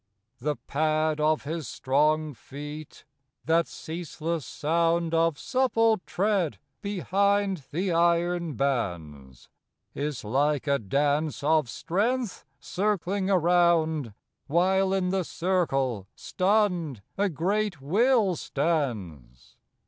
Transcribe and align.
The 0.39 0.55
pad 0.55 1.19
of 1.21 1.43
his 1.43 1.67
strong 1.67 2.33
feet, 2.33 3.05
that 3.45 3.67
ceaseless 3.67 4.47
sound 4.47 5.13
Of 5.13 5.37
supple 5.37 5.99
tread 6.07 6.57
behind 6.81 7.65
the 7.69 7.91
iron 7.91 8.55
bands, 8.55 9.47
Is 9.93 10.23
like 10.23 10.65
a 10.65 10.79
dance 10.79 11.43
of 11.43 11.69
strength 11.69 12.45
circling 12.59 13.29
around, 13.29 14.15
While 14.47 14.91
in 14.91 15.09
the 15.09 15.23
circle, 15.23 16.07
stunned, 16.15 17.03
a 17.15 17.29
great 17.29 17.79
will 17.79 18.35
stands. 18.35 19.55